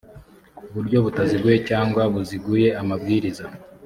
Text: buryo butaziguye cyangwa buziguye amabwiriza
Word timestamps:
buryo 0.73 0.97
butaziguye 1.05 1.57
cyangwa 1.69 2.01
buziguye 2.13 2.67
amabwiriza 2.81 3.45